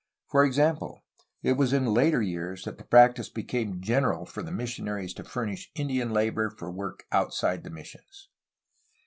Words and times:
For 0.25 0.43
example, 0.43 1.03
it 1.43 1.53
was 1.57 1.73
in 1.73 1.85
later 1.93 2.23
years 2.23 2.63
that 2.63 2.79
the 2.79 2.83
practice 2.83 3.29
became 3.29 3.81
general 3.83 4.25
for 4.25 4.41
the 4.41 4.49
missionaries 4.51 5.13
to 5.13 5.23
furnish 5.23 5.69
Indian 5.75 6.09
labor 6.09 6.49
for 6.49 6.71
work 6.71 7.05
outside 7.11 7.63
the 7.63 7.69
missions. 7.69 8.27